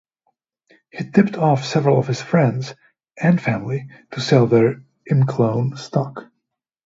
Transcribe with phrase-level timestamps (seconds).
[0.89, 2.73] He tipped off several of his friends
[3.21, 6.23] and family to sell their ImClone stock.